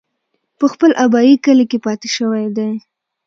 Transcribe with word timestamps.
پۀ 0.57 0.65
خپل 0.73 0.91
ابائي 1.05 1.33
کلي 1.45 1.65
کښې 1.71 1.77
پاتې 1.85 2.07
شوے 2.15 2.43
دے۔ 2.55 2.67